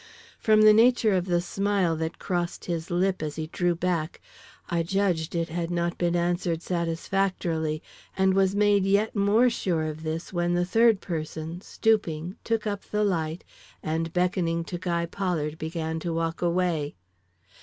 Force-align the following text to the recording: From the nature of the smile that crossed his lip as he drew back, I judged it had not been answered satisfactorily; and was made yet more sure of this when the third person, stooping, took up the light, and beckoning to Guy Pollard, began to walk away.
From 0.39 0.63
the 0.63 0.73
nature 0.73 1.13
of 1.13 1.25
the 1.25 1.41
smile 1.41 1.95
that 1.97 2.17
crossed 2.17 2.65
his 2.65 2.89
lip 2.89 3.21
as 3.21 3.35
he 3.35 3.45
drew 3.45 3.75
back, 3.75 4.19
I 4.67 4.81
judged 4.81 5.35
it 5.35 5.49
had 5.49 5.69
not 5.69 5.99
been 5.99 6.15
answered 6.15 6.63
satisfactorily; 6.63 7.83
and 8.17 8.33
was 8.33 8.55
made 8.55 8.83
yet 8.83 9.15
more 9.15 9.47
sure 9.47 9.83
of 9.83 10.01
this 10.01 10.33
when 10.33 10.55
the 10.55 10.65
third 10.65 11.01
person, 11.01 11.61
stooping, 11.61 12.35
took 12.43 12.65
up 12.65 12.81
the 12.85 13.03
light, 13.03 13.43
and 13.83 14.11
beckoning 14.11 14.63
to 14.63 14.79
Guy 14.79 15.05
Pollard, 15.05 15.59
began 15.59 15.99
to 15.99 16.11
walk 16.11 16.41
away. 16.41 16.95